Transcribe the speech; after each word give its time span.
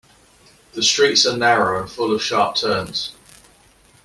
The 0.73 0.81
streets 0.81 1.27
are 1.27 1.37
narrow 1.37 1.79
and 1.83 1.87
full 1.87 2.11
of 2.11 2.23
sharp 2.23 2.55
turns. 2.55 3.13